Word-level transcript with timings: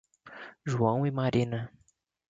João 0.65 1.05
e 1.05 1.11
Marina 1.11 1.71